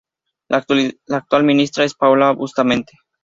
La 0.49 0.65
actual 1.13 1.43
ministra 1.43 1.83
es 1.83 1.93
Paola 1.93 2.31
Bustamante. 2.31 2.93